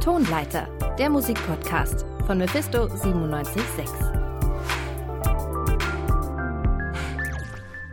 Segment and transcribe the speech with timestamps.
[0.00, 0.66] Tonleiter,
[0.98, 3.86] der Musikpodcast von Mephisto 976.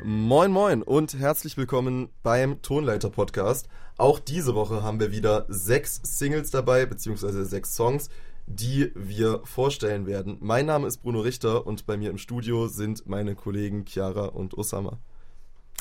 [0.06, 3.68] Moin moin und herzlich willkommen beim Tonleiter Podcast.
[3.98, 8.08] Auch diese Woche haben wir wieder sechs Singles dabei, beziehungsweise sechs Songs,
[8.46, 10.38] die wir vorstellen werden.
[10.40, 14.58] Mein Name ist Bruno Richter und bei mir im Studio sind meine Kollegen Chiara und
[14.58, 14.98] Osama.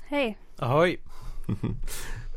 [0.09, 0.37] Hey.
[0.57, 0.99] Ahoi.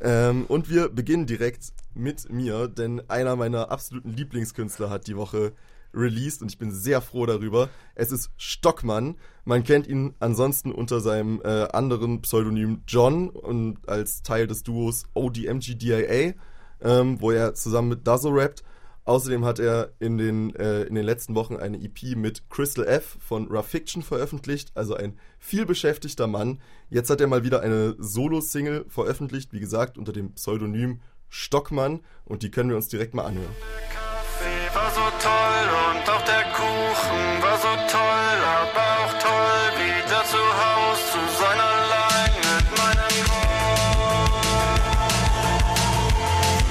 [0.02, 5.54] ähm, und wir beginnen direkt mit mir, denn einer meiner absoluten Lieblingskünstler hat die Woche
[5.94, 7.70] released und ich bin sehr froh darüber.
[7.96, 9.16] Es ist Stockmann.
[9.46, 15.06] Man kennt ihn ansonsten unter seinem äh, anderen Pseudonym John und als Teil des Duos
[15.14, 16.34] ODMGDIA,
[16.82, 18.64] ähm, wo er zusammen mit Dazzle rappt.
[19.06, 23.18] Außerdem hat er in den, äh, in den letzten Wochen eine EP mit Crystal F
[23.20, 26.62] von Rough Fiction veröffentlicht, also ein vielbeschäftigter Mann.
[26.92, 32.44] Jetzt hat er mal wieder eine Solo-Single veröffentlicht, wie gesagt, unter dem Pseudonym Stockmann und
[32.44, 33.56] die können wir uns direkt mal anhören.
[33.60, 39.72] Der Kaffee war so toll und auch der Kuchen war so toll, aber auch toll,
[39.78, 44.34] wieder zu Haus zu sein allein mit meinem Gott.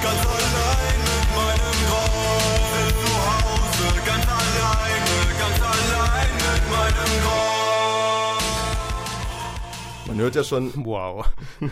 [0.03, 2.95] Ganz allein mit meinem Gott.
[3.01, 8.43] Zu Hause, ganz alleine, ganz allein mit meinem Gott.
[10.07, 11.25] Man hört ja schon, Wow.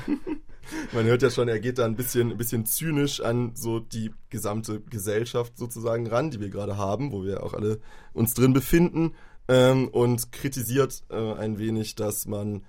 [0.93, 4.11] man hört ja schon, er geht da ein bisschen, ein bisschen zynisch an so die
[4.29, 7.79] gesamte Gesellschaft sozusagen ran, die wir gerade haben, wo wir auch alle
[8.13, 9.13] uns drin befinden
[9.47, 12.63] ähm, und kritisiert äh, ein wenig, dass man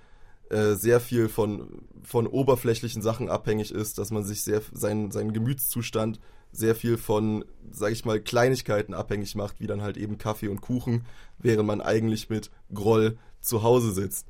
[0.49, 5.33] äh, sehr viel von, von oberflächlichen Sachen abhängig ist, dass man sich sehr, sein, seinen
[5.33, 6.19] Gemütszustand
[6.51, 10.61] sehr viel von, sag ich mal, Kleinigkeiten abhängig macht, wie dann halt eben Kaffee und
[10.61, 11.05] Kuchen,
[11.37, 14.25] während man eigentlich mit Groll zu Hause sitzt.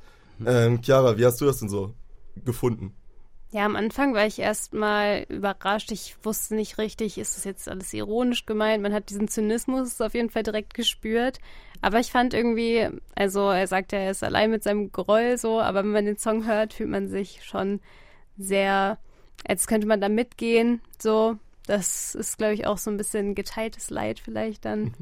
[0.45, 1.93] Ähm, Chiara, wie hast du das denn so
[2.43, 2.93] gefunden?
[3.51, 5.91] Ja, am Anfang war ich erstmal überrascht.
[5.91, 8.83] Ich wusste nicht richtig, ist das jetzt alles ironisch gemeint?
[8.83, 11.39] Man hat diesen Zynismus auf jeden Fall direkt gespürt.
[11.81, 15.59] Aber ich fand irgendwie, also er sagt ja, er ist allein mit seinem Groll so,
[15.59, 17.79] aber wenn man den Song hört, fühlt man sich schon
[18.37, 18.99] sehr,
[19.47, 20.81] als könnte man da mitgehen.
[21.01, 24.93] So, das ist, glaube ich, auch so ein bisschen geteiltes Leid vielleicht dann.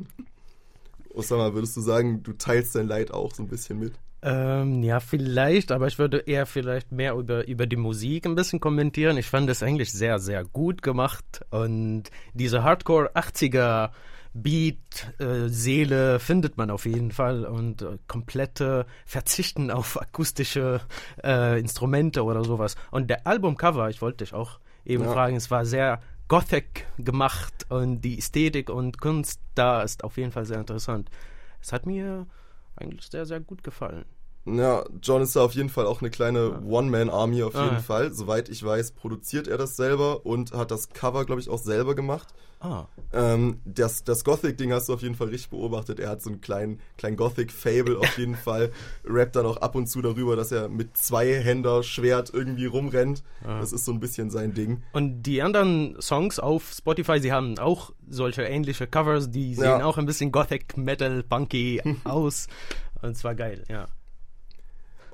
[1.13, 3.93] Osama, würdest du sagen, du teilst dein Leid auch so ein bisschen mit?
[4.23, 8.59] Ähm, ja, vielleicht, aber ich würde eher vielleicht mehr über, über die Musik ein bisschen
[8.59, 9.15] kommentieren.
[9.17, 13.91] Ich fand es eigentlich sehr, sehr gut gemacht und diese Hardcore 80er
[14.33, 20.81] Beat, äh, Seele findet man auf jeden Fall und äh, komplette Verzichten auf akustische
[21.23, 22.75] äh, Instrumente oder sowas.
[22.91, 25.11] Und der Albumcover, ich wollte dich auch eben Ja.
[25.11, 30.31] fragen, es war sehr Gothic gemacht und die Ästhetik und Kunst da ist auf jeden
[30.31, 31.09] Fall sehr interessant.
[31.61, 32.27] Es hat mir
[32.77, 34.05] eigentlich sehr, sehr gut gefallen.
[34.47, 37.81] Ja, John ist da auf jeden Fall auch eine kleine One-Man-Army auf Ah, jeden ja.
[37.81, 38.13] Fall.
[38.13, 41.95] Soweit ich weiß, produziert er das selber und hat das Cover, glaube ich, auch selber
[41.95, 42.27] gemacht.
[42.59, 45.99] Ah, Ähm, das das Gothic-Ding hast du auf jeden Fall richtig beobachtet.
[45.99, 48.71] Er hat so einen kleinen, kleinen Gothic-Fable auf jeden Fall.
[49.05, 53.23] Rappt dann auch ab und zu darüber, dass er mit Zwei-Händer-Schwert irgendwie rumrennt.
[53.43, 54.81] Das ist so ein bisschen sein Ding.
[54.93, 59.85] Und die anderen Songs auf Spotify, sie haben auch solche ähnliche Covers, die sehen Ja.
[59.85, 62.47] auch ein bisschen Gothic, Metal, Punky aus.
[63.01, 63.87] Und es war geil, ja.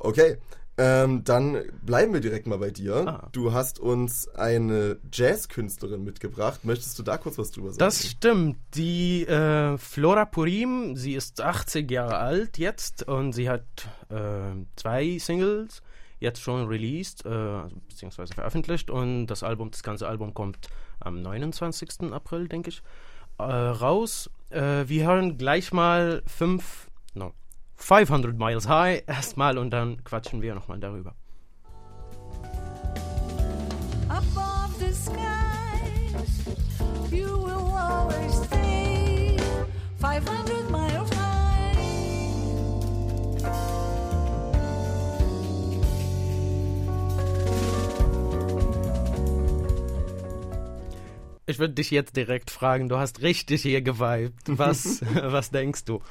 [0.04, 0.38] Okay,
[0.78, 3.08] ähm, dann bleiben wir direkt mal bei dir.
[3.08, 3.30] Ah.
[3.32, 6.66] Du hast uns eine Jazz-Künstlerin mitgebracht.
[6.66, 7.80] Möchtest du da kurz was drüber sagen?
[7.80, 8.58] Das stimmt.
[8.74, 13.66] Die äh, Flora Purim, sie ist 80 Jahre alt jetzt und sie hat
[14.10, 15.84] äh, zwei Singles
[16.20, 20.70] jetzt schon released, äh, also beziehungsweise veröffentlicht und das Album, das ganze Album kommt
[21.00, 22.12] am 29.
[22.12, 22.82] April, denke ich,
[23.38, 24.30] äh, raus.
[24.50, 27.34] Äh, wir hören gleich mal fünf, no,
[27.84, 31.16] 500 Miles High erstmal und dann quatschen wir nochmal darüber.
[34.10, 36.46] above the skies.
[37.12, 39.38] You will always stay
[40.00, 41.34] 500 miles high.
[51.46, 54.44] Ich würde dich jetzt direkt fragen, du hast richtig hier geweibt.
[54.46, 56.02] Was, was denkst du?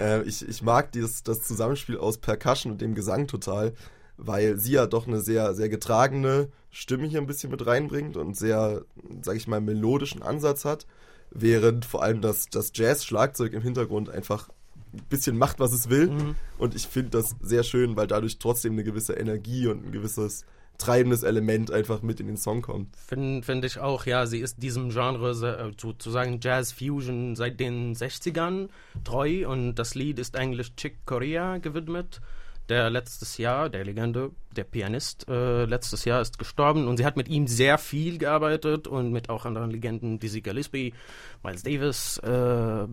[0.00, 3.74] Äh, ich, ich mag dieses, das Zusammenspiel aus Percussion und dem Gesang total,
[4.16, 8.36] weil sie ja doch eine sehr, sehr getragene Stimme hier ein bisschen mit reinbringt und
[8.36, 8.82] sehr,
[9.22, 10.86] sag ich mal, melodischen Ansatz hat,
[11.30, 14.48] während vor allem das, das Jazz-Schlagzeug im Hintergrund einfach
[14.92, 16.34] ein bisschen macht, was es will.
[16.58, 20.44] Und ich finde das sehr schön, weil dadurch trotzdem eine gewisse Energie und ein gewisses
[20.80, 22.96] treibendes Element einfach mit in den Song kommt.
[22.96, 27.94] Finde find ich auch, ja, sie ist diesem Genre äh, sozusagen Jazz Fusion seit den
[27.94, 28.68] 60ern
[29.04, 32.20] treu und das Lied ist eigentlich Chick Corea gewidmet,
[32.68, 37.16] der letztes Jahr, der Legende, der Pianist, äh, letztes Jahr ist gestorben und sie hat
[37.16, 40.94] mit ihm sehr viel gearbeitet und mit auch anderen Legenden, Dizzy Gillespie,
[41.42, 42.18] Miles Davis.
[42.18, 42.86] Äh,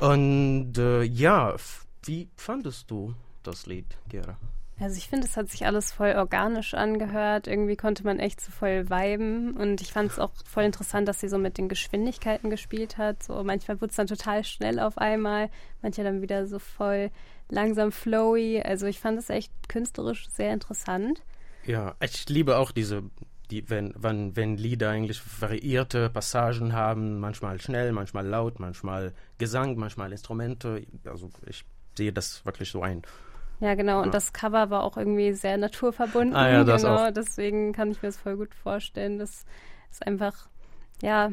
[0.00, 1.54] und äh, ja,
[2.04, 4.36] wie fandest du das Lied, Gera?
[4.80, 7.46] Also ich finde, es hat sich alles voll organisch angehört.
[7.46, 9.56] Irgendwie konnte man echt so voll viben.
[9.56, 13.22] Und ich fand es auch voll interessant, dass sie so mit den Geschwindigkeiten gespielt hat.
[13.22, 15.50] So manchmal wurde es dann total schnell auf einmal,
[15.82, 17.10] manchmal dann wieder so voll
[17.48, 18.62] langsam flowy.
[18.62, 21.22] Also ich fand es echt künstlerisch sehr interessant.
[21.64, 23.04] Ja, ich liebe auch diese,
[23.50, 29.76] die, wenn, wenn, wenn Lieder eigentlich variierte Passagen haben, manchmal schnell, manchmal laut, manchmal Gesang,
[29.76, 30.84] manchmal Instrumente.
[31.04, 31.64] Also ich
[31.94, 33.02] sehe das wirklich so ein.
[33.62, 33.98] Ja, genau.
[34.00, 34.10] Und Ja.
[34.10, 36.34] das Cover war auch irgendwie sehr naturverbunden.
[36.34, 36.96] Ah ja, das genau.
[36.96, 37.10] auch.
[37.12, 39.20] Deswegen kann ich mir das voll gut vorstellen.
[39.20, 39.44] Das
[39.88, 40.48] ist einfach,
[41.00, 41.30] ja,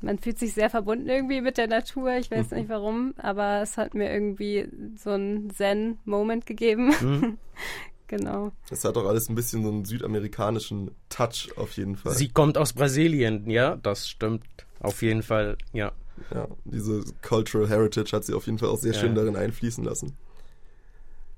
[0.00, 2.16] man fühlt sich sehr verbunden irgendwie mit der Natur.
[2.16, 2.56] Ich weiß Mhm.
[2.56, 6.92] nicht warum, aber es hat mir irgendwie so einen Zen-Moment gegeben.
[7.00, 7.38] Mhm.
[8.08, 8.50] genau.
[8.68, 12.12] Es hat auch alles ein bisschen so einen südamerikanischen Touch auf jeden Fall.
[12.14, 14.44] Sie kommt aus Brasilien, ja, das stimmt.
[14.80, 15.92] Auf jeden Fall, ja.
[16.34, 18.98] Ja, diese Cultural Heritage hat sie auf jeden Fall auch sehr Ja.
[18.98, 20.16] schön darin einfließen lassen.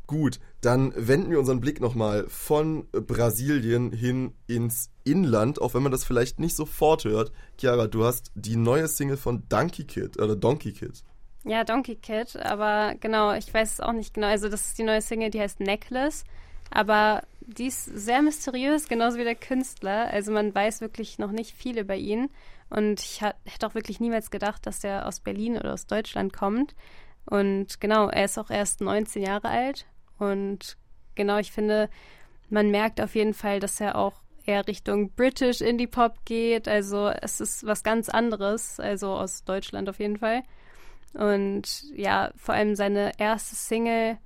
[0.06, 5.92] Gut, dann wenden wir unseren Blick nochmal von Brasilien hin ins Inland, auch wenn man
[5.92, 7.32] das vielleicht nicht sofort hört.
[7.58, 11.02] Chiara, du hast die neue Single von Donkey Kid oder Donkey Kid.
[11.44, 14.26] Ja, Donkey Kid, aber genau, ich weiß es auch nicht genau.
[14.26, 16.24] Also das ist die neue Single, die heißt Necklace,
[16.70, 20.08] aber die ist sehr mysteriös, genauso wie der Künstler.
[20.10, 22.28] Also man weiß wirklich noch nicht viel über ihn
[22.68, 26.74] und ich hätte auch wirklich niemals gedacht, dass er aus Berlin oder aus Deutschland kommt.
[27.26, 29.86] Und genau, er ist auch erst 19 Jahre alt
[30.18, 30.76] und
[31.14, 31.88] genau, ich finde,
[32.50, 34.14] man merkt auf jeden Fall, dass er auch
[34.46, 36.68] eher Richtung British Indie Pop geht.
[36.68, 40.42] Also es ist was ganz anderes, also aus Deutschland auf jeden Fall.
[41.14, 44.18] Und ja, vor allem seine erste Single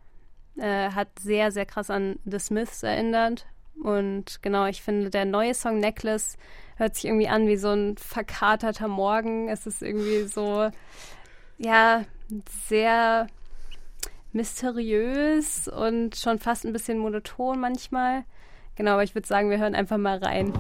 [0.57, 3.47] äh, hat sehr, sehr krass an The Smiths erinnert.
[3.83, 6.37] Und genau, ich finde, der neue Song Necklace
[6.77, 9.49] hört sich irgendwie an wie so ein verkaterter Morgen.
[9.49, 10.71] Es ist irgendwie so,
[11.59, 12.05] ja,
[12.67, 13.29] sehr
[14.33, 18.25] mysteriös und schon fast ein bisschen monoton manchmal.
[18.77, 20.53] Genau, aber ich würde sagen, wir hören einfach mal rein.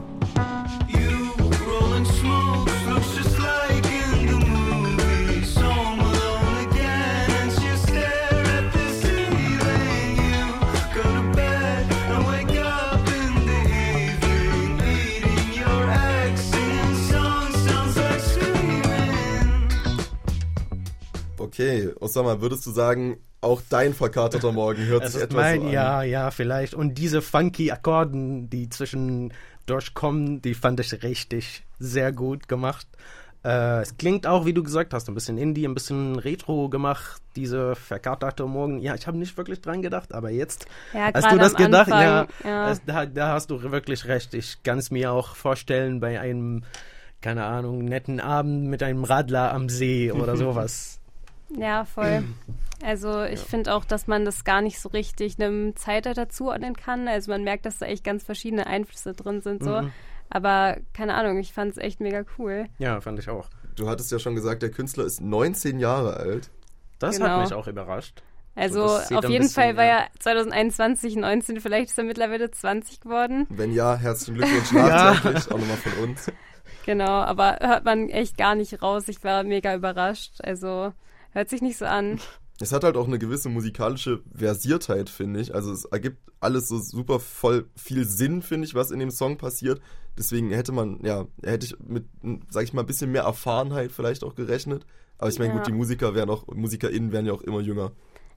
[21.58, 25.66] Okay, Osama, würdest du sagen, auch dein verkaterter Morgen hört Es sich etwas mein, so
[25.66, 25.72] an?
[25.72, 26.72] ja, ja, vielleicht.
[26.74, 32.86] Und diese funky Akkorden, die zwischendurch kommen, die fand ich richtig sehr gut gemacht.
[33.44, 37.20] Äh, es klingt auch, wie du gesagt hast, ein bisschen Indie, ein bisschen Retro gemacht,
[37.34, 38.78] diese verkaterte Morgen.
[38.78, 41.90] Ja, ich habe nicht wirklich dran gedacht, aber jetzt Ja, Hast du das am gedacht?
[41.90, 42.68] Anfang, ja, ja.
[42.68, 44.32] Das, da, da hast du wirklich recht.
[44.34, 46.62] Ich kann es mir auch vorstellen bei einem,
[47.20, 50.97] keine Ahnung, netten Abend mit einem Radler am See oder sowas.
[51.56, 52.24] Ja, voll.
[52.84, 57.08] Also ich finde auch, dass man das gar nicht so richtig einem Zeitalter zuordnen kann.
[57.08, 59.82] Also man merkt, dass da echt ganz verschiedene Einflüsse drin sind so.
[59.82, 59.92] Mhm.
[60.30, 62.66] Aber keine Ahnung, ich fand es echt mega cool.
[62.78, 63.48] Ja, fand ich auch.
[63.76, 66.50] Du hattest ja schon gesagt, der Künstler ist 19 Jahre alt.
[66.98, 67.30] Das Genau.
[67.30, 68.22] hat mich auch überrascht.
[68.54, 69.98] Also sieht auf jeden bisschen, Fall war ja.
[70.00, 73.46] er 2021, 19, vielleicht ist er mittlerweile 20 geworden.
[73.50, 76.32] Wenn ja, herzlichen Glückwunsch nachträglich, auch nochmal von uns.
[76.84, 79.06] Genau, aber hört man echt gar nicht raus.
[79.08, 80.40] Ich war mega überrascht.
[80.42, 80.92] Also
[81.30, 82.20] hört sich nicht so an.
[82.60, 85.54] Es hat halt auch eine gewisse musikalische Versiertheit, finde ich.
[85.54, 89.36] Also es ergibt alles so super voll viel Sinn, finde ich, was in dem Song
[89.38, 89.80] passiert.
[90.18, 92.06] Deswegen hätte man, ja, hätte ich mit,
[92.50, 94.86] sag ich mal, ein bisschen mehr Erfahrenheit vielleicht auch gerechnet.
[95.18, 95.58] Aber ich meine, Ja.
[95.58, 97.92] gut, die Musiker werden auch, MusikerInnen werden ja auch immer jünger.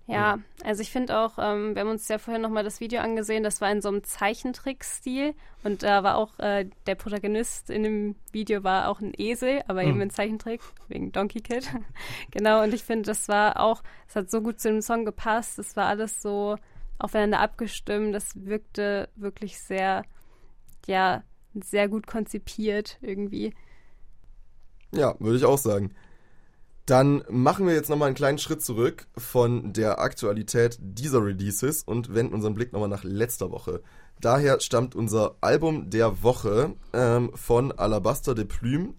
[0.08, 3.44] Ja, also ich finde auch, ähm, wir haben uns ja vorhin nochmal das Video angesehen,
[3.44, 8.16] das war in so einem Zeichentrick-Stil und da war auch äh, der Protagonist in dem
[8.34, 10.02] Video war auch ein Esel, aber eben Mhm.
[10.02, 11.70] ein Zeichentrick, wegen Donkey Kid.
[12.32, 15.60] genau, und ich finde, das war auch, es hat so gut zu dem Song gepasst,
[15.60, 16.58] es war alles so
[17.00, 20.04] aufeinander abgestimmt, das wirkte wirklich sehr,
[20.88, 23.54] ja, sehr gut konzipiert irgendwie.
[24.94, 25.94] Ja, würde ich auch sagen.
[26.86, 32.14] Dann machen wir jetzt nochmal einen kleinen Schritt zurück von der Aktualität dieser Releases und
[32.14, 33.82] wenden unseren Blick nochmal nach letzter Woche.
[34.20, 38.94] Daher stammt unser Album der Woche ähm, von Alabaster de Plume.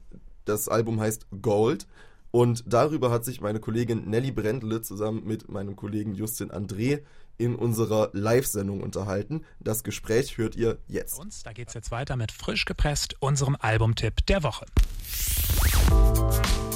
[0.45, 1.87] Das Album heißt Gold.
[2.31, 7.03] Und darüber hat sich meine Kollegin Nelly Brendle zusammen mit meinem Kollegen Justin André
[7.39, 9.45] in unserer Live-Sendung unterhalten.
[9.61, 11.19] Das Gespräch hört ihr jetzt.
[11.19, 11.43] uns.
[11.43, 14.67] Da geht's jetzt weiter mit frisch gepresst, unserem Albumtipp der Woche.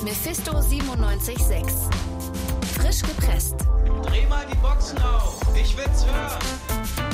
[0.04, 1.62] Mephisto 976.
[2.74, 3.56] Frisch gepresst.
[4.02, 7.05] Dreh mal die Boxen auf, ich will's hören.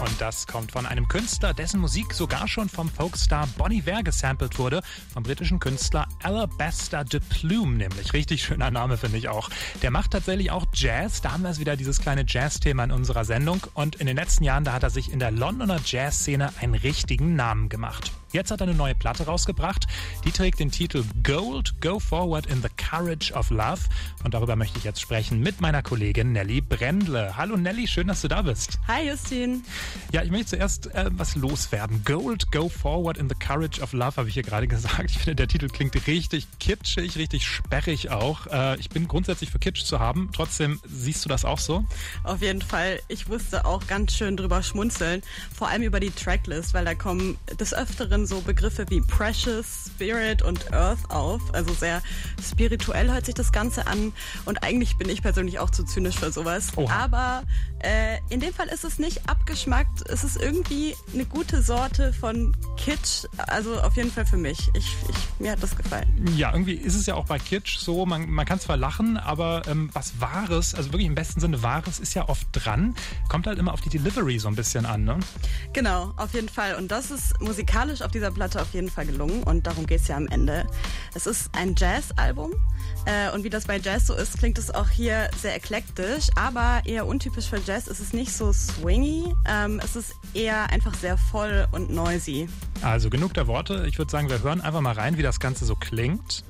[0.00, 4.58] Und das kommt von einem Künstler, dessen Musik sogar schon vom Folkstar Bon Iver gesampelt
[4.58, 8.12] wurde, vom britischen Künstler Alabaster de Plume, nämlich.
[8.12, 9.48] Richtig schöner Name, finde ich auch.
[9.82, 11.22] Der macht tatsächlich auch Jazz.
[11.22, 13.62] Da haben wir es wieder, dieses kleine Jazz-Thema in unserer Sendung.
[13.72, 17.34] Und in den letzten Jahren, da hat er sich in der Londoner Jazz-Szene einen richtigen
[17.34, 18.12] Namen gemacht.
[18.36, 19.86] Jetzt hat er eine neue Platte rausgebracht.
[20.26, 23.80] Die trägt den Titel Gold, Go Forward in the Courage of Love.
[24.24, 27.34] Und darüber möchte ich jetzt sprechen mit meiner Kollegin Nelly Brendle.
[27.38, 28.78] Hallo Nelly, schön, dass du da bist.
[28.88, 29.64] Hi Justin.
[30.12, 32.02] Ja, ich möchte zuerst äh, was loswerden.
[32.04, 35.12] Gold, Go Forward in the Courage of Love, habe ich hier gerade gesagt.
[35.12, 38.48] Ich finde, der Titel klingt richtig kitschig, richtig sperrig auch.
[38.48, 40.28] Äh, ich bin grundsätzlich für Kitsch zu haben.
[40.34, 41.86] Trotzdem, siehst du das auch so?
[42.22, 43.00] Auf jeden Fall.
[43.08, 45.22] Ich musste auch ganz schön drüber schmunzeln.
[45.54, 50.42] Vor allem über die Tracklist, weil da kommen des Öfteren so Begriffe wie Precious, Spirit
[50.42, 51.40] und Earth auf.
[51.52, 52.02] Also sehr
[52.42, 54.12] spirituell hört sich das Ganze an.
[54.44, 56.68] Und eigentlich bin ich persönlich auch zu zynisch für sowas.
[56.76, 56.92] Oha.
[56.92, 57.42] Aber
[57.80, 60.08] äh, in dem Fall ist es nicht abgeschmackt.
[60.08, 63.26] Es ist irgendwie eine gute Sorte von Kitsch.
[63.36, 64.70] Also auf jeden Fall für mich.
[64.74, 66.06] Ich, ich, mir hat das gefallen.
[66.36, 69.62] Ja, irgendwie ist es ja auch bei Kitsch so, man, man kann zwar lachen, aber
[69.68, 72.94] ähm, was Wahres, also wirklich im besten Sinne Wahres, ist ja oft dran.
[73.28, 75.18] Kommt halt immer auf die Delivery so ein bisschen an, ne?
[75.72, 76.74] Genau, auf jeden Fall.
[76.74, 80.16] Und das ist musikalisch auf dieser Platte auf jeden Fall gelungen und darum geht's ja
[80.16, 80.66] am Ende.
[81.14, 82.52] Es ist ein Jazz-Album
[83.04, 86.82] äh, und wie das bei Jazz so ist, klingt es auch hier sehr eklektisch, aber
[86.84, 87.88] eher untypisch für Jazz.
[87.88, 92.48] Es ist nicht so swingy, ähm, es ist eher einfach sehr voll und noisy.
[92.80, 93.86] Also genug der Worte.
[93.88, 96.44] Ich würde sagen, wir hören einfach mal rein, wie das Ganze so klingt.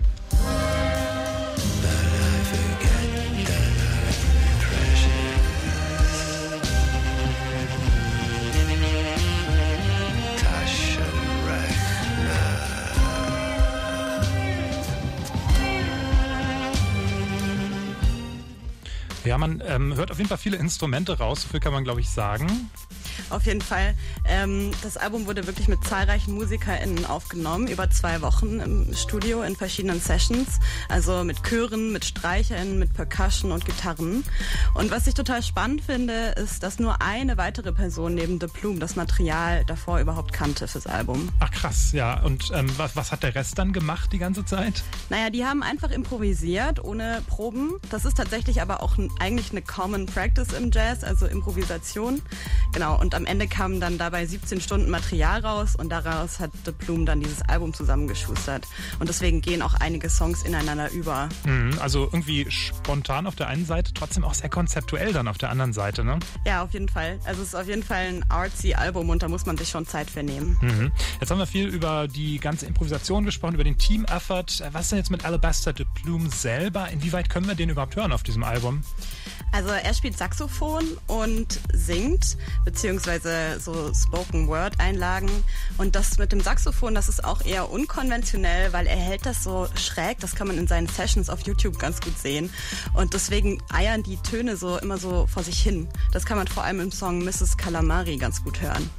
[19.26, 22.00] Ja, man ähm, hört auf jeden Fall viele Instrumente raus, so viel kann man, glaube
[22.00, 22.70] ich, sagen.
[23.30, 23.94] Auf jeden Fall.
[24.24, 29.56] Ähm, das Album wurde wirklich mit zahlreichen MusikerInnen aufgenommen, über zwei Wochen im Studio in
[29.56, 30.58] verschiedenen Sessions.
[30.88, 34.24] Also mit Chören, mit Streichern, mit Percussion und Gitarren.
[34.74, 38.78] Und was ich total spannend finde, ist, dass nur eine weitere Person neben The Plume
[38.78, 41.28] das Material davor überhaupt kannte fürs Album.
[41.40, 42.20] Ach krass, ja.
[42.22, 44.82] Und ähm, was, was hat der Rest dann gemacht die ganze Zeit?
[45.10, 47.74] Naja, die haben einfach improvisiert, ohne Proben.
[47.90, 52.22] Das ist tatsächlich aber auch eigentlich eine Common Practice im Jazz, also Improvisation.
[52.72, 56.72] Genau, und am Ende kamen dann dabei 17 Stunden Material raus und daraus hat The
[56.72, 58.66] Plume dann dieses Album zusammengeschustert.
[58.98, 61.28] Und deswegen gehen auch einige Songs ineinander über.
[61.44, 65.50] Mhm, also irgendwie spontan auf der einen Seite, trotzdem auch sehr konzeptuell dann auf der
[65.50, 66.18] anderen Seite, ne?
[66.44, 67.18] Ja, auf jeden Fall.
[67.24, 69.86] Also es ist auf jeden Fall ein artsy Album und da muss man sich schon
[69.86, 70.58] Zeit für nehmen.
[70.60, 70.92] Mhm.
[71.20, 74.62] Jetzt haben wir viel über die ganze Improvisation gesprochen, über den Team-Effort.
[74.72, 76.88] Was ist denn jetzt mit Alabaster de Plume selber?
[76.88, 78.82] Inwieweit können wir den überhaupt hören auf diesem Album?
[79.56, 82.36] Also er spielt Saxophon und singt,
[82.66, 85.30] beziehungsweise so Spoken Word Einlagen.
[85.78, 89.66] Und das mit dem Saxophon, das ist auch eher unkonventionell, weil er hält das so
[89.74, 90.20] schräg.
[90.20, 92.50] Das kann man in seinen Sessions auf YouTube ganz gut sehen.
[92.92, 95.88] Und deswegen eiern die Töne so immer so vor sich hin.
[96.12, 97.56] Das kann man vor allem im Song Mrs.
[97.56, 98.90] Calamari ganz gut hören.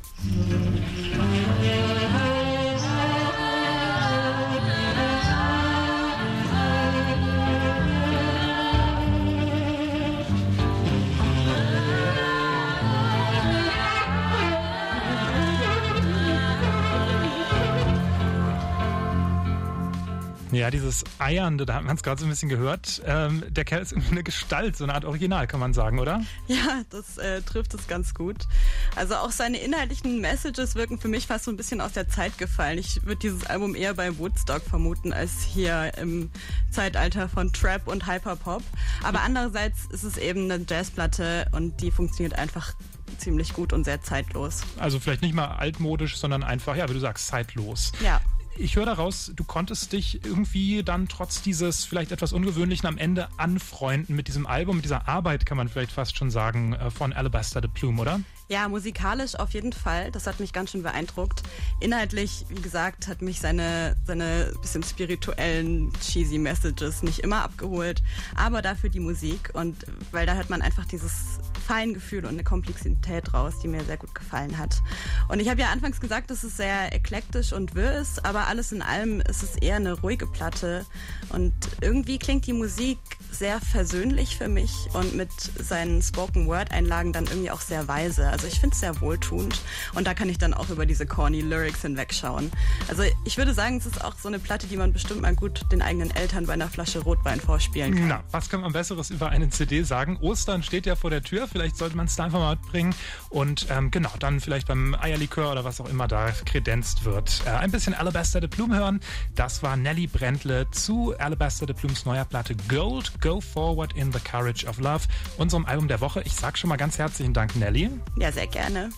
[20.58, 23.00] Ja, dieses Eiernde, da hat man es gerade so ein bisschen gehört.
[23.06, 26.24] Ähm, der Kerl ist eine Gestalt, so eine Art Original, kann man sagen, oder?
[26.48, 28.48] Ja, das äh, trifft es ganz gut.
[28.96, 32.40] Also auch seine inhaltlichen Messages wirken für mich fast so ein bisschen aus der Zeit
[32.40, 32.80] gefallen.
[32.80, 36.32] Ich würde dieses Album eher bei Woodstock vermuten als hier im
[36.72, 38.64] Zeitalter von Trap und Hyperpop.
[39.04, 42.74] Aber andererseits ist es eben eine Jazzplatte und die funktioniert einfach
[43.20, 44.62] ziemlich gut und sehr zeitlos.
[44.80, 47.92] Also vielleicht nicht mal altmodisch, sondern einfach, ja, wie du sagst, zeitlos.
[48.04, 48.20] Ja.
[48.60, 53.30] Ich höre daraus, du konntest dich irgendwie dann trotz dieses vielleicht etwas ungewöhnlichen am Ende
[53.38, 57.14] anfreunden mit diesem Album, mit dieser Arbeit, kann man vielleicht fast schon sagen, äh, von
[57.14, 58.20] Alabaster de Plume, oder?
[58.50, 60.10] Ja, musikalisch auf jeden Fall.
[60.12, 61.44] Das hat mich ganz schön beeindruckt.
[61.82, 68.02] Inhaltlich, wie gesagt, hat mich seine, seine bisschen spirituellen, cheesy Messages nicht immer abgeholt.
[68.36, 69.52] Aber dafür die Musik.
[69.54, 73.98] Und weil da hört man einfach dieses Feingefühl und eine Komplexität raus, die mir sehr
[73.98, 74.82] gut gefallen hat.
[75.28, 78.72] Und ich habe ja anfangs gesagt, dass es sehr eklektisch und wirr ist, aber alles
[78.72, 80.86] in allem ist es eher eine ruhige Platte.
[81.30, 83.00] Und irgendwie klingt die Musik
[83.32, 88.30] sehr versöhnlich für mich und mit seinen Spoken-Word-Einlagen dann irgendwie auch sehr weise.
[88.30, 89.60] Also ich finde es sehr wohltuend
[89.94, 92.50] und da kann ich dann auch über diese corny Lyrics hinwegschauen.
[92.88, 95.66] Also ich würde sagen, es ist auch so eine Platte, die man bestimmt mal gut
[95.72, 98.08] den eigenen Eltern bei einer Flasche Rotwein vorspielen kann.
[98.08, 100.18] Na, was kann man Besseres über eine CD sagen?
[100.22, 102.94] Ostern steht ja vor der Tür, vielleicht sollte man es da einfach mal mitbringen
[103.32, 107.42] und ähm, genau, dann vielleicht beim Eierlikör oder was auch immer da kredenzt wird.
[107.48, 109.00] Äh, ein bisschen Alabaster de Plume hören.
[109.34, 114.20] Das war Nelly Brentle zu Alabaster de Plumes neuer Platte Gold, Go Forward in the
[114.20, 115.06] Courage of Love,
[115.38, 116.22] unserem Album der Woche.
[116.26, 117.90] Ich sag schon mal ganz herzlichen Dank, Nelly.
[118.20, 118.92] Ja, sehr gerne.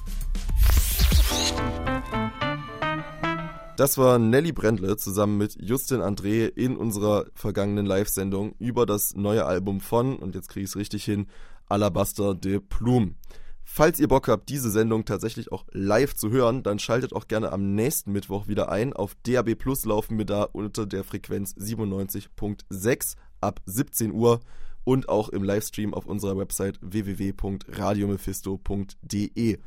[3.78, 9.46] Das war Nelly Brendle zusammen mit Justin André in unserer vergangenen Live-Sendung über das neue
[9.46, 11.28] Album von, und jetzt kriege ich es richtig hin,
[11.70, 13.16] Alabaster de Plume.
[13.64, 17.52] Falls ihr Bock habt, diese Sendung tatsächlich auch live zu hören, dann schaltet auch gerne
[17.52, 18.94] am nächsten Mittwoch wieder ein.
[18.94, 24.40] Auf DAB Plus laufen wir da unter der Frequenz 97.6 ab 17 Uhr
[24.84, 29.60] und auch im Livestream auf unserer Website www.radiomephisto.de.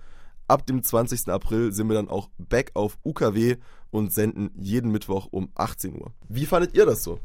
[0.49, 1.29] Ab dem 20.
[1.29, 3.59] April sind wir dann auch back auf UKW
[3.91, 6.13] und senden jeden Mittwoch um 18 Uhr.
[6.29, 7.21] Wie fandet ihr das so?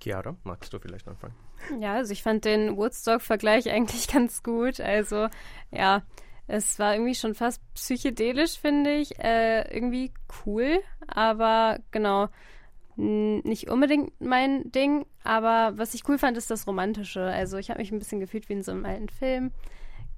[0.00, 1.34] Chiara, magst du vielleicht anfangen?
[1.80, 4.80] Ja, also ich fand den Woodstock-Vergleich eigentlich ganz gut.
[4.80, 5.28] Also
[5.70, 6.02] ja,
[6.46, 9.18] es war irgendwie schon fast psychedelisch, finde ich.
[9.18, 10.12] Äh, irgendwie
[10.44, 12.28] cool, aber genau,
[12.96, 15.06] nicht unbedingt mein Ding.
[15.22, 17.22] Aber was ich cool fand, ist das Romantische.
[17.22, 19.52] Also ich habe mich ein bisschen gefühlt wie in so einem alten Film.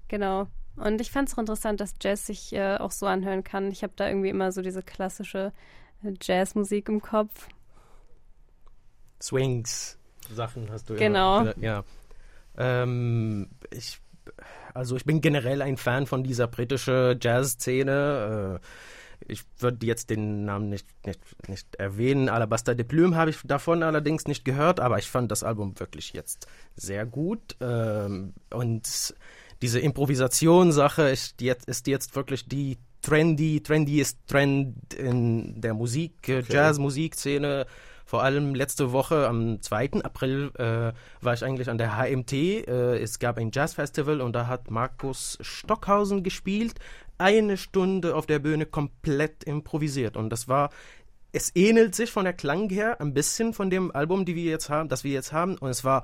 [0.08, 0.47] Genau.
[0.76, 3.70] Und ich fand es auch interessant, dass Jazz sich äh, auch so anhören kann.
[3.73, 5.52] Ich habe da irgendwie immer so diese klassische
[6.04, 7.49] äh, Jazzmusik im Kopf.
[9.22, 9.98] Swings
[10.34, 11.40] Sachen hast du Genau.
[11.40, 11.58] immer.
[11.58, 11.84] Ja.
[12.56, 14.00] Ähm, ich,
[14.75, 18.60] also ich bin generell ein Fan von dieser britischen Jazz-Szene.
[18.60, 18.66] Äh,
[19.26, 22.28] ich würde jetzt den Namen nicht, nicht, nicht erwähnen.
[22.28, 26.12] Alabaster de Plume habe ich davon allerdings nicht gehört, aber ich fand das Album wirklich
[26.12, 26.46] jetzt
[26.76, 27.56] sehr gut.
[27.60, 29.14] Ähm, und
[29.60, 36.42] diese Improvisationssache ist jetzt, ist jetzt wirklich die trendy, trendiest Trend in der Musik, äh,
[36.48, 37.66] Jazz-Musikszene.
[38.08, 40.02] Vor allem letzte Woche am 2.
[40.02, 42.32] April äh, war ich eigentlich an der HMT.
[42.32, 46.76] Äh, es gab ein Jazzfestival und da hat Markus Stockhausen gespielt.
[47.18, 50.16] Eine Stunde auf der Bühne komplett improvisiert.
[50.16, 50.70] Und das war,
[51.32, 54.70] es ähnelt sich von der Klang her ein bisschen von dem Album, die wir jetzt
[54.70, 55.58] haben, das wir jetzt haben.
[55.58, 56.02] Und es war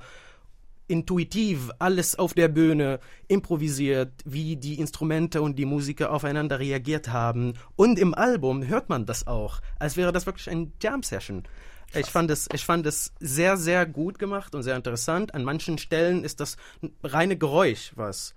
[0.87, 7.53] intuitiv alles auf der Bühne improvisiert, wie die Instrumente und die Musiker aufeinander reagiert haben.
[7.75, 11.47] Und im Album hört man das auch, als wäre das wirklich ein Jam-Session.
[11.95, 15.33] Ich fand, es, ich fand es sehr, sehr gut gemacht und sehr interessant.
[15.33, 18.33] An manchen Stellen ist das ein reine Geräusch, was.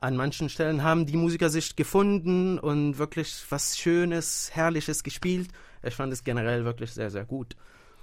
[0.00, 5.48] An manchen Stellen haben die Musiker sich gefunden und wirklich was Schönes, Herrliches gespielt.
[5.82, 7.56] Ich fand es generell wirklich sehr, sehr gut.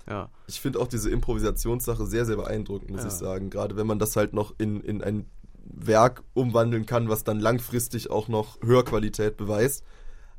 [0.08, 0.30] Ja.
[0.48, 3.08] Ich finde auch diese Improvisationssache sehr, sehr beeindruckend, muss Ja.
[3.08, 3.50] ich sagen.
[3.50, 5.26] Gerade wenn man das halt noch in, in ein
[5.66, 9.84] Werk umwandeln kann, was dann langfristig auch noch Hörqualität beweist.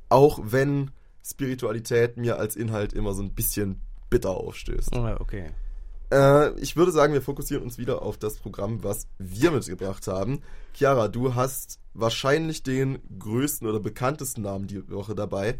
[0.08, 0.90] Auch wenn
[1.22, 4.94] Spiritualität mir als Inhalt immer so ein bisschen bitter aufstößt.
[4.94, 5.52] Ah, okay.
[6.10, 10.42] Äh, ich würde sagen, wir fokussieren uns wieder auf das Programm, was wir mitgebracht haben.
[10.74, 15.58] Chiara, du hast wahrscheinlich den größten oder bekanntesten Namen die Woche dabei,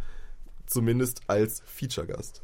[0.67, 2.43] zumindest als Feature-Gast.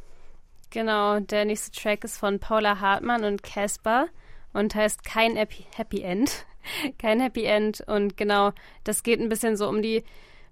[0.70, 4.08] Genau, der nächste Track ist von Paula Hartmann und Casper
[4.52, 6.46] und heißt Kein Happy, Happy End.
[6.98, 7.82] Kein Happy End.
[7.86, 10.02] Und genau, das geht ein bisschen so um die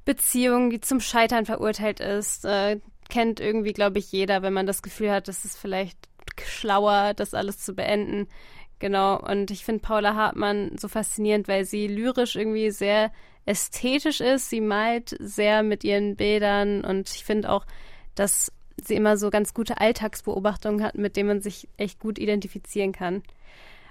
[0.05, 2.45] Beziehung, die zum Scheitern verurteilt ist.
[2.45, 2.81] Äh,
[3.13, 5.99] kennt irgendwie, glaube ich, jeder, wenn man das Gefühl hat, es ist vielleicht
[6.43, 8.27] schlauer, das alles zu beenden.
[8.79, 13.13] Genau, und ich finde Paula Hartmann so faszinierend, weil sie lyrisch irgendwie sehr
[13.45, 14.49] ästhetisch ist.
[14.49, 17.67] Sie malt sehr mit ihren Bildern und ich finde auch,
[18.15, 18.51] dass
[18.83, 23.23] sie immer so ganz gute Alltagsbeobachtungen hat, mit denen man sich echt gut identifizieren kann.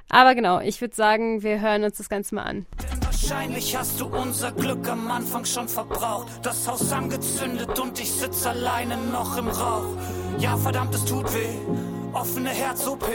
[0.09, 2.65] Aber genau, ich würde sagen, wir hören uns das Ganze mal an.
[3.03, 6.27] Wahrscheinlich hast du unser Glück am Anfang schon verbraucht.
[6.41, 9.95] Das Haus angezündet und ich sitz alleine noch im Rauch.
[10.37, 12.13] Ja, verdammt, es tut weh.
[12.13, 13.05] Offene Herz-OP.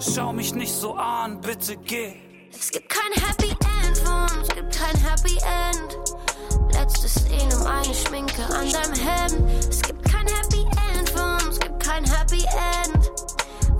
[0.00, 2.14] Schau mich nicht so an, bitte geh.
[2.58, 6.74] Es gibt kein Happy End für uns, gibt kein Happy End.
[6.74, 9.64] Letzte Szene, meine Schminke an deinem Hemd.
[9.68, 13.10] Es gibt kein Happy End für uns, gibt kein Happy End.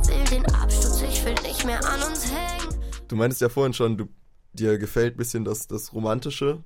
[0.09, 0.66] Will den Absturz,
[1.09, 2.75] ich will nicht mehr an uns hängen.
[3.09, 4.09] Du meintest ja vorhin schon, du,
[4.53, 6.63] dir gefällt ein bisschen das, das Romantische,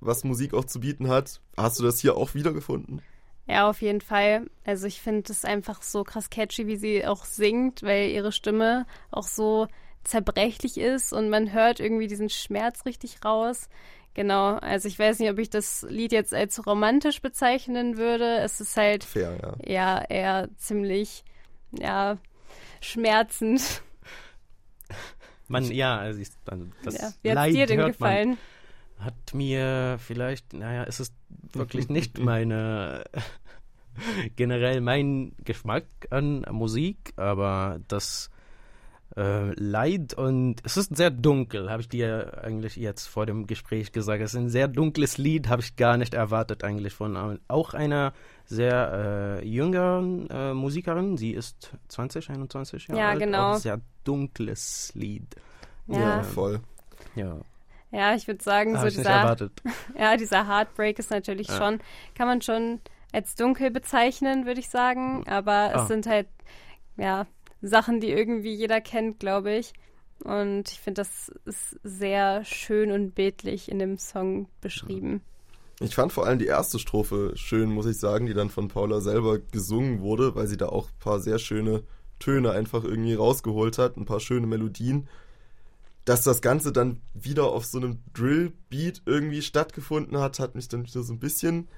[0.00, 1.40] was Musik auch zu bieten hat.
[1.56, 3.02] Hast du das hier auch wiedergefunden?
[3.46, 4.46] Ja, auf jeden Fall.
[4.64, 8.86] Also ich finde es einfach so krass catchy, wie sie auch singt, weil ihre Stimme
[9.10, 9.68] auch so
[10.02, 13.68] zerbrechlich ist und man hört irgendwie diesen Schmerz richtig raus.
[14.14, 18.38] Genau, also ich weiß nicht, ob ich das Lied jetzt als romantisch bezeichnen würde.
[18.38, 19.98] Es ist halt Fair, ja.
[19.98, 21.22] ja eher ziemlich
[21.72, 22.16] ja
[22.80, 23.82] schmerzend.
[25.48, 27.12] Man, ja, also ich, also das Ja.
[27.22, 28.28] Wie hat Leid dir denn gefallen?
[28.30, 28.38] Man,
[28.98, 31.14] hat mir vielleicht, naja, es ist
[31.52, 33.04] wirklich nicht meine,
[34.36, 38.30] generell mein Geschmack an Musik, aber das
[39.16, 43.92] äh, Leid und es ist sehr dunkel, habe ich dir eigentlich jetzt vor dem Gespräch
[43.92, 44.22] gesagt.
[44.22, 48.12] Es ist ein sehr dunkles Lied, habe ich gar nicht erwartet eigentlich von auch einer
[48.46, 51.16] sehr äh, jüngeren äh, Musikerin.
[51.16, 53.18] Sie ist 20, 21 Jahre Ja, alt.
[53.20, 53.50] genau.
[53.50, 55.34] Auch ein sehr dunkles Lied.
[55.88, 55.98] Ja.
[55.98, 56.60] Ja, voll.
[57.14, 57.38] Ja,
[57.92, 59.62] Ja, ich würde sagen, so ich nicht dieser, erwartet.
[59.98, 61.56] ja, dieser Heartbreak ist natürlich Ja.
[61.56, 61.80] schon,
[62.14, 62.80] kann man schon
[63.12, 65.26] als dunkel bezeichnen, würde ich sagen.
[65.28, 65.82] Aber Ah.
[65.82, 66.26] es sind halt,
[66.96, 67.26] ja,
[67.62, 69.72] Sachen, die irgendwie jeder kennt, glaube ich.
[70.24, 75.22] Und ich finde, das ist sehr schön und bildlich in dem Song beschrieben.
[75.80, 79.00] Ich fand vor allem die erste Strophe schön, muss ich sagen, die dann von Paula
[79.00, 81.82] selber gesungen wurde, weil sie da auch ein paar sehr schöne
[82.18, 85.06] Töne einfach irgendwie rausgeholt hat, ein paar schöne Melodien.
[86.06, 90.86] Dass das Ganze dann wieder auf so einem Drill-Beat irgendwie stattgefunden hat, hat mich dann
[90.86, 91.68] wieder so ein bisschen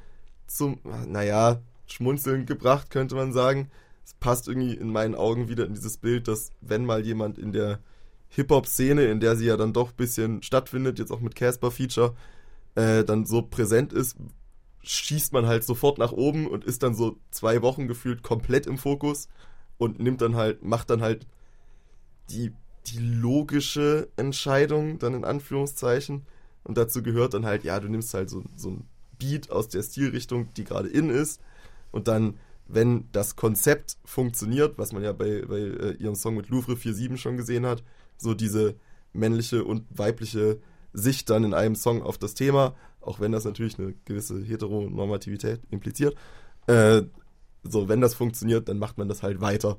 [0.46, 3.70] zum, naja, Schmunzeln gebracht, könnte man sagen.
[4.04, 7.52] Es passt irgendwie in meinen Augen wieder in dieses Bild, dass wenn mal jemand in
[7.52, 7.80] der
[8.28, 12.14] Hip-Hop-Szene, in der sie ja dann doch ein bisschen stattfindet, jetzt auch mit Casper-Feature,
[12.74, 14.16] äh, dann so präsent ist,
[14.82, 18.78] schießt man halt sofort nach oben und ist dann so zwei Wochen gefühlt komplett im
[18.78, 19.28] Fokus
[19.76, 21.26] und nimmt dann halt, macht dann halt
[22.30, 22.52] die,
[22.86, 26.26] die logische Entscheidung, dann in Anführungszeichen.
[26.64, 28.84] Und dazu gehört dann halt, ja, du nimmst halt so, so ein
[29.18, 31.40] Beat aus der Stilrichtung, die gerade in ist.
[31.90, 36.48] Und dann, wenn das Konzept funktioniert, was man ja bei, bei äh, ihrem Song mit
[36.48, 37.82] Louvre 4.7 schon gesehen hat,
[38.16, 38.74] so diese
[39.12, 40.60] männliche und weibliche
[40.92, 45.60] Sicht dann in einem Song auf das Thema, auch wenn das natürlich eine gewisse Heteronormativität
[45.70, 46.16] impliziert.
[46.66, 47.02] Äh,
[47.62, 49.78] so, wenn das funktioniert, dann macht man das halt weiter.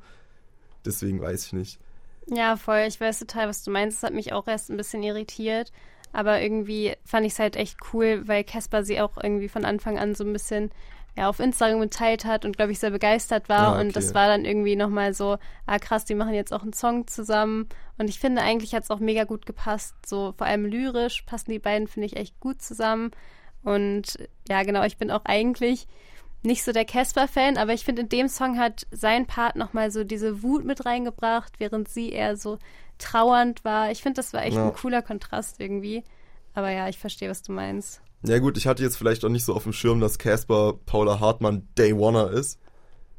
[0.85, 1.79] Deswegen weiß ich nicht.
[2.27, 2.85] Ja, voll.
[2.87, 3.97] Ich weiß total, was du meinst.
[3.97, 5.71] Das hat mich auch erst ein bisschen irritiert.
[6.11, 9.99] Aber irgendwie fand ich es halt echt cool, weil Casper sie auch irgendwie von Anfang
[9.99, 10.71] an so ein bisschen
[11.17, 13.59] ja, auf Instagram geteilt hat und, glaube ich, sehr begeistert war.
[13.59, 13.81] Ah, okay.
[13.81, 17.07] Und das war dann irgendwie nochmal so, ah krass, die machen jetzt auch einen Song
[17.07, 17.67] zusammen.
[17.97, 19.95] Und ich finde, eigentlich hat es auch mega gut gepasst.
[20.05, 23.11] So vor allem lyrisch passen die beiden, finde ich, echt gut zusammen.
[23.63, 24.17] Und
[24.47, 25.87] ja, genau, ich bin auch eigentlich
[26.41, 30.05] nicht so der Casper-Fan, aber ich finde, in dem Song hat sein Part nochmal so
[30.05, 32.59] diese Wut mit reingebracht, während sie eher so
[32.97, 33.91] trauernd war.
[33.91, 34.67] Ich finde, das war echt Ja.
[34.67, 36.03] ein cooler Kontrast irgendwie.
[36.53, 38.01] Aber ja, ich verstehe, was du meinst.
[38.23, 41.19] Ja gut, ich hatte jetzt vielleicht auch nicht so auf dem Schirm, dass Casper Paula
[41.19, 42.59] Hartmann Day Oneer ist.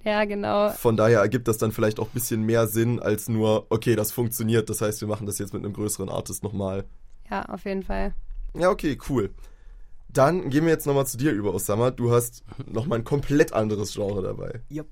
[0.04, 0.70] Ja, genau.
[0.70, 4.12] Von daher ergibt das dann vielleicht auch ein bisschen mehr Sinn als nur, okay, das
[4.12, 6.84] funktioniert, das heißt, wir machen das jetzt mit einem größeren Artist nochmal.
[7.30, 8.14] Ja, auf jeden Fall.
[8.54, 9.30] Ja, okay, cool.
[10.08, 11.90] Dann gehen wir jetzt nochmal zu dir über, Osama.
[11.90, 14.60] Du hast nochmal ein komplett anderes Genre dabei.
[14.70, 14.88] Yep.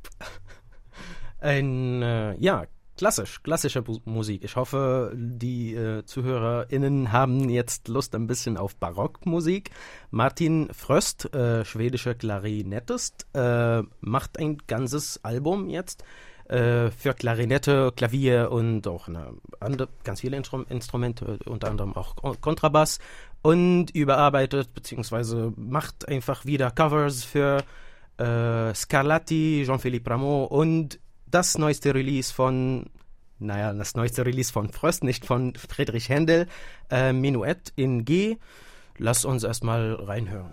[1.41, 2.67] Ein, äh, ja,
[2.99, 4.45] klassisch, klassische Musik.
[4.45, 9.71] Ich hoffe, die äh, ZuhörerInnen haben jetzt Lust ein bisschen auf Barockmusik.
[10.11, 16.05] Martin Fröst, äh, schwedischer Klarinettist, äh, macht ein ganzes Album jetzt
[16.49, 22.17] äh, für Klarinette, Klavier und auch eine andere, ganz viele Instrum Instrumente, unter anderem auch
[22.17, 22.99] Kon- Kontrabass
[23.43, 27.63] und überarbeitet beziehungsweise macht einfach wieder Covers für
[28.19, 30.99] äh, Scarlatti, Jean-Philippe Rameau und
[31.31, 32.87] das neueste Release von,
[33.39, 36.47] naja, das neueste Release von Fröst, nicht von Friedrich Händel,
[36.91, 38.37] äh, Menuett in G.
[38.97, 40.53] Lass uns erstmal reinhören.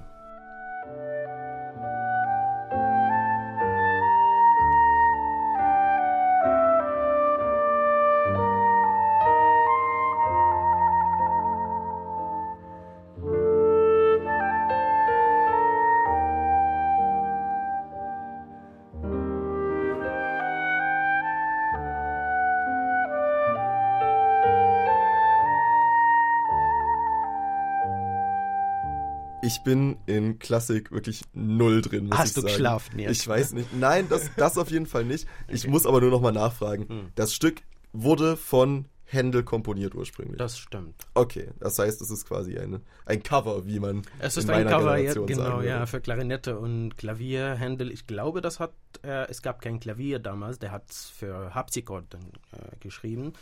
[29.56, 32.54] Ich bin in Klassik wirklich null drin, muss Hast ich du sagen.
[32.54, 33.22] geschlafen jetzt?
[33.22, 33.74] Ich weiß nicht.
[33.74, 35.28] Nein, das, das auf jeden Fall nicht.
[35.48, 36.88] Ich muss aber nur nochmal nachfragen.
[36.90, 37.12] Hm.
[37.16, 37.62] Das Stück
[37.94, 40.38] wurde von Händel komponiert ursprünglich.
[40.38, 41.08] Das stimmt.
[41.14, 44.64] Okay, das heißt, es ist quasi eine, ein Cover, wie man Es in ist ein
[44.64, 45.70] meiner Cover, ja, Generation genau, sagen würde.
[45.70, 47.56] ja, für Klarinette und Klavier.
[47.56, 51.54] Händel, ich glaube, das hat, äh, es gab kein Klavier damals, der hat es für
[51.56, 53.34] Harpsichord dann, äh, geschrieben.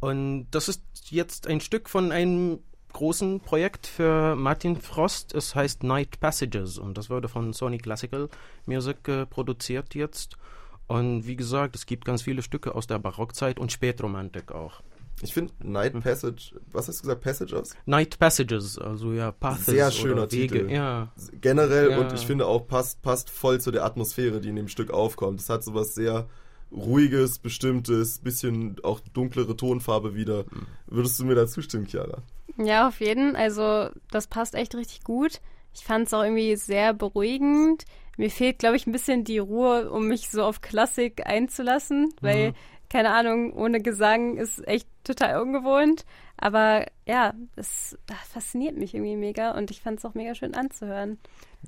[0.00, 2.58] Und das ist jetzt ein Stück von einem
[2.96, 5.34] großen Projekt für Martin Frost.
[5.34, 8.30] Es heißt Night Passages und das wurde von Sony Classical
[8.64, 10.38] Music äh, produziert jetzt.
[10.86, 14.80] Und wie gesagt, es gibt ganz viele Stücke aus der Barockzeit und Spätromantik auch.
[15.20, 17.74] Ich finde Night Passage, was hast du gesagt, Passages?
[17.84, 20.60] Night Passages, also ja, Paths Sehr schöner Wege.
[20.60, 20.72] Titel.
[20.72, 21.12] Ja.
[21.40, 21.98] Generell Ja.
[21.98, 25.40] und ich finde auch passt, passt voll zu der Atmosphäre, die in dem Stück aufkommt.
[25.40, 26.28] Es hat sowas sehr
[26.72, 30.44] ruhiges, bestimmtes, bisschen auch dunklere Tonfarbe wieder.
[30.44, 30.66] Mhm.
[30.86, 32.22] Würdest du mir da zustimmen, Chiara?
[32.58, 33.36] Ja, auf jeden.
[33.36, 35.40] Also das passt echt richtig gut.
[35.74, 37.84] Ich fand es auch irgendwie sehr beruhigend.
[38.16, 42.54] Mir fehlt, glaube ich, ein bisschen die Ruhe, um mich so auf Klassik einzulassen, weil,
[42.88, 46.06] keine Ahnung, ohne Gesang ist echt total ungewohnt.
[46.38, 50.54] Aber ja, es das fasziniert mich irgendwie mega und ich fand es auch mega schön
[50.54, 51.18] anzuhören.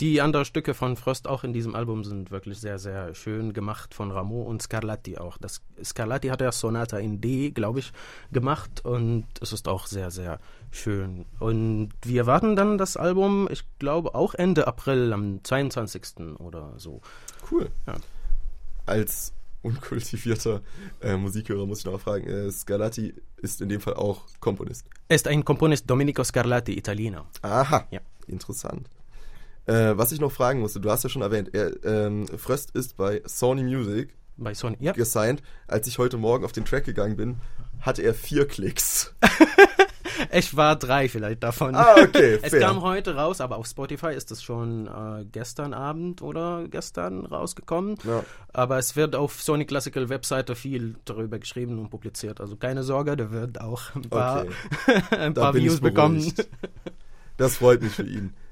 [0.00, 3.94] Die anderen Stücke von Frost auch in diesem Album sind wirklich sehr, sehr schön gemacht
[3.94, 5.38] von Rameau und Scarlatti auch.
[5.38, 7.92] Das Scarlatti hat ja Sonata in D, glaube ich,
[8.30, 10.38] gemacht und es ist auch sehr, sehr
[10.70, 11.24] schön.
[11.40, 16.38] Und wir erwarten dann das Album, ich glaube auch Ende April, am 22.
[16.38, 17.00] oder so.
[17.50, 17.68] Cool.
[17.88, 17.96] Ja.
[18.86, 19.32] Als
[19.62, 20.60] unkultivierter
[21.00, 24.86] äh, Musikhörer muss ich noch fragen, äh, Scarlatti ist in dem Fall auch Komponist.
[25.08, 27.26] Er ist ein Komponist Domenico Scarlatti, Italiener.
[27.42, 28.00] Aha, Ja.
[28.28, 28.88] interessant.
[29.68, 32.96] Äh, was ich noch fragen musste, du hast ja schon erwähnt, er, ähm, Fröst ist
[32.96, 34.76] bei Sony Music Bei Sony.
[34.80, 34.92] Ja.
[34.92, 35.42] gesigned.
[35.66, 37.36] Als ich heute Morgen auf den Track gegangen bin,
[37.80, 39.14] hatte er vier Klicks.
[40.32, 41.76] Ich war drei vielleicht davon.
[41.76, 42.60] Ah, okay, es fair.
[42.60, 47.94] kam heute raus, aber auf Spotify ist es schon äh, gestern Abend oder gestern rausgekommen.
[48.02, 48.24] Ja.
[48.52, 52.40] Aber es wird auf Sony Classical Webseite viel darüber geschrieben und publiziert.
[52.40, 55.02] Also keine Sorge, da wird auch ein paar, Okay.
[55.16, 56.32] ein paar Views bekommen.
[57.36, 58.34] Das freut mich für ihn.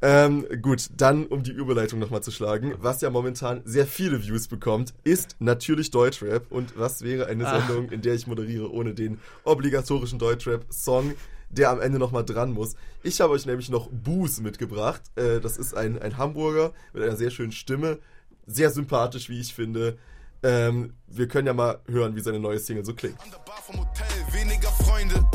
[0.00, 4.46] Ähm, gut, dann um die Überleitung nochmal zu schlagen, was ja momentan sehr viele Views
[4.46, 6.50] bekommt, ist natürlich Deutschrap.
[6.50, 7.58] Und was wäre eine Ah.
[7.66, 11.14] Sendung, in der ich moderiere, ohne den obligatorischen Deutschrap-Song,
[11.50, 12.74] der am Ende nochmal dran muss.
[13.02, 15.00] Ich habe euch nämlich noch Boos mitgebracht.
[15.16, 17.98] Äh, das ist ein, ein Hamburger mit einer sehr schönen Stimme.
[18.46, 19.98] Sehr sympathisch, wie ich finde.
[20.42, 23.20] Ähm, wir können ja mal hören, wie seine neue Single so klingt.
[23.20, 25.26] An der Bar vom Hotel, weniger Freunde,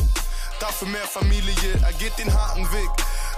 [0.62, 1.74] dafür mehr Familie.
[1.84, 2.90] Er geht den harten Weg,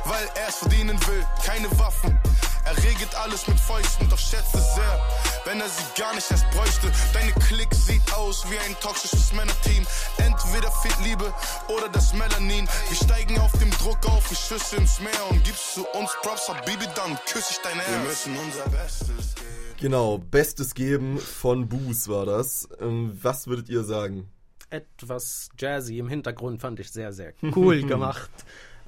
[0.05, 1.25] weil er es verdienen will.
[1.45, 2.19] Keine Waffen,
[2.65, 5.07] er regelt alles mit Fäusten, doch schätze sehr,
[5.45, 6.91] wenn er sie gar nicht erst bräuchte.
[7.13, 9.85] Deine Klick sieht aus wie ein toxisches Männerteam.
[10.17, 11.31] Entweder fehlt Liebe
[11.67, 12.67] oder das Melanin.
[12.89, 16.49] Wir steigen auf dem Druck auf wie Schüsse ins Meer und gibst du uns Props,
[16.49, 17.89] Habibi, dann küsse ich dein Herz.
[17.89, 19.55] Wir müssen unser Bestes geben.
[19.79, 22.67] Genau, Bestes geben von Boos war das.
[22.79, 24.29] Ähm, was würdet ihr sagen?
[24.71, 28.31] Etwas jazzy im Hintergrund fand ich sehr, sehr cool gemacht.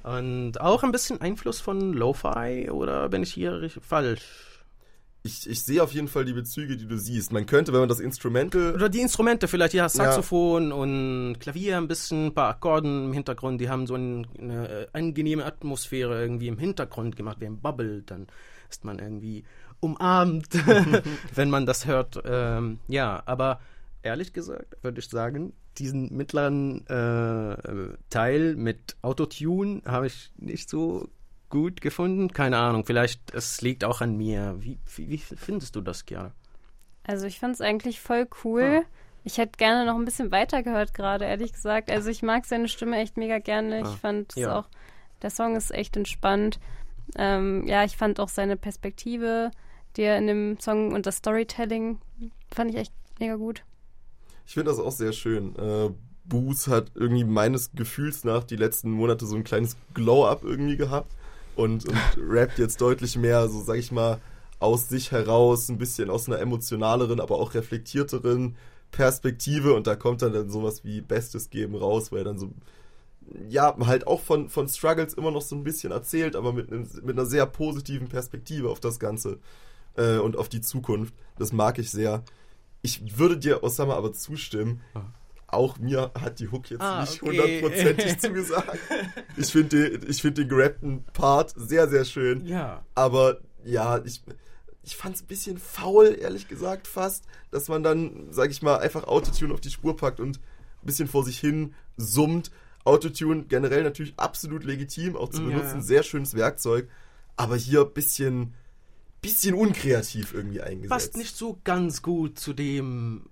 [0.07, 4.21] Und auch ein bisschen Einfluss von Lo-Fi oder bin ich hier richtig falsch?
[5.23, 7.33] Ich, ich sehe auf jeden Fall die Bezüge, die du siehst.
[7.33, 8.73] Man könnte, wenn man das Instrumental.
[8.73, 13.59] Oder die Instrumente vielleicht, ja, Saxophon und Klavier, ein bisschen, ein paar Akkorden im Hintergrund,
[13.59, 18.03] die haben so ein, eine äh, angenehme Atmosphäre irgendwie im Hintergrund gemacht, wie ein Bubble,
[18.03, 18.27] dann
[18.69, 19.43] ist man irgendwie
[19.81, 20.47] umarmt,
[21.35, 22.21] wenn man das hört.
[22.23, 23.59] Ähm, ja, aber
[24.07, 31.09] ehrlich gesagt würde ich sagen, diesen mittleren äh, Teil mit Autotune habe ich nicht so
[31.49, 32.31] gut gefunden.
[32.33, 34.55] Keine Ahnung, vielleicht es liegt auch an mir.
[34.59, 36.33] Wie, wie, wie findest du das, Chiara?
[37.03, 38.83] Also ich fand es eigentlich voll cool.
[39.23, 41.91] Ich hätte gerne noch ein bisschen weiter gehört gerade, ehrlich gesagt.
[41.91, 43.83] Also ich mag seine Stimme echt mega gerne.
[43.83, 44.59] Ah, Ich fand es ja.
[44.59, 44.67] auch,
[45.21, 46.59] der Song ist echt entspannt.
[47.17, 49.51] Ähm, ja, ich fand auch seine Perspektive,
[49.95, 51.99] die er in dem Song und das Storytelling
[52.53, 53.63] fand ich echt mega gut.
[54.47, 55.55] Ich finde das auch sehr schön.
[55.57, 55.89] Äh,
[56.23, 61.13] Boos hat irgendwie meines Gefühls nach die letzten Monate so ein kleines Glow-Up irgendwie gehabt
[61.57, 64.19] und, und rappt jetzt deutlich mehr, so sag ich mal,
[64.59, 68.55] aus sich heraus, ein bisschen aus einer emotionaleren, aber auch reflektierteren
[68.91, 72.51] Perspektive und da kommt dann, dann sowas wie Bestes geben raus, weil er dann so,
[73.49, 76.87] ja, halt auch von, von Struggles immer noch so ein bisschen erzählt, aber mit, einem,
[77.03, 79.39] mit einer sehr positiven Perspektive auf das Ganze
[79.97, 81.13] äh, und auf die Zukunft.
[81.37, 82.23] Das mag ich sehr.
[82.81, 84.81] Ich würde dir, Osama, aber zustimmen.
[85.47, 87.29] Auch mir hat die Hook jetzt Ah, nicht okay.
[87.61, 88.77] hundertprozentig zugesagt.
[89.37, 92.45] Ich finde den, ich find den gerappten Part sehr, sehr schön.
[92.45, 92.83] Ja.
[92.95, 94.21] Aber ja, ich,
[94.83, 98.77] ich fand es ein bisschen faul, ehrlich gesagt, fast, dass man dann, sag ich mal,
[98.79, 102.51] einfach Autotune auf die Spur packt und ein bisschen vor sich hin summt.
[102.83, 105.47] Autotune generell natürlich absolut legitim, auch zu Ja.
[105.49, 106.87] benutzen, sehr schönes Werkzeug,
[107.37, 108.53] aber hier ein bisschen,
[109.21, 110.89] bisschen unkreativ irgendwie eingesetzt.
[110.89, 113.25] Passt nicht so ganz gut zu dem.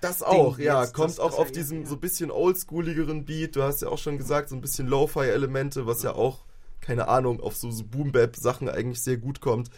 [0.00, 0.82] Das auch, Ding ja.
[0.82, 1.86] jetzt, kommt das- auch das auf diesen ja.
[1.88, 3.56] so ein bisschen oldschooligeren Beat.
[3.56, 6.44] Du hast ja auch schon gesagt, so ein bisschen Lo-Fi-Elemente, was ja auch,
[6.80, 9.70] keine Ahnung, auf so, so Boom-Bap-Sachen eigentlich sehr gut kommt.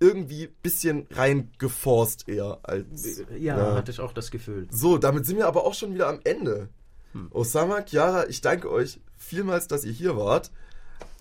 [0.00, 3.20] Irgendwie ein bisschen reingeforst eher als.
[3.38, 4.68] Ja, hatte ich auch das Gefühl.
[4.70, 6.68] So, damit sind wir aber auch schon wieder am Ende.
[7.12, 7.28] Hm.
[7.32, 10.50] Osama, Chiara, ich danke euch vielmals, dass ihr hier wart.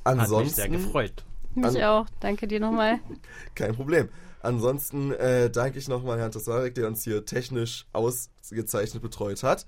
[0.06, 0.56] Hat mich Ansonsten.
[0.56, 1.26] sehr gefreut.
[1.58, 2.08] Mich auch.
[2.20, 3.00] Danke dir nochmal.
[3.56, 4.10] Kein Problem.
[4.42, 9.66] Ansonsten äh, danke ich nochmal Herrn Tasarek, der uns hier technisch ausgezeichnet betreut hat.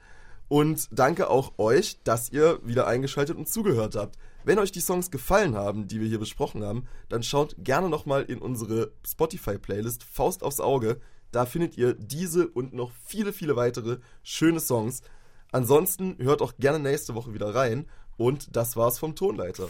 [0.48, 4.18] Und danke auch euch, dass ihr wieder eingeschaltet und zugehört habt.
[4.44, 8.24] Wenn euch die Songs gefallen haben, die wir hier besprochen haben, dann schaut gerne nochmal
[8.24, 11.00] in unsere Spotify-Playlist Faust aufs Auge.
[11.32, 15.02] Da findet ihr diese und noch viele, viele weitere schöne Songs.
[15.52, 17.88] Ansonsten hört auch gerne nächste Woche wieder rein.
[18.18, 19.70] Und das war's vom Tonleiter.